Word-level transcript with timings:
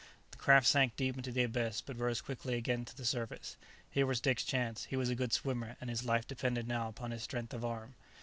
The 0.31 0.37
craft 0.39 0.65
sank 0.65 0.95
deep 0.95 1.15
into 1.15 1.31
the 1.31 1.43
abyss, 1.43 1.79
but 1.79 1.99
rose 1.99 2.21
quickly 2.21 2.55
again 2.55 2.85
to 2.85 2.97
the 2.97 3.05
surface. 3.05 3.55
Here 3.91 4.07
was 4.07 4.19
Dick's 4.19 4.43
chance, 4.43 4.85
he 4.85 4.95
was 4.97 5.09
a 5.09 5.15
good 5.15 5.31
swimmer, 5.31 5.75
and 5.79 5.91
his 5.91 6.03
life 6.05 6.27
depended 6.27 6.67
now 6.67 6.87
upon 6.87 7.11
his 7.11 7.21
strength 7.21 7.53
of 7.53 7.63
arm. 7.63 7.93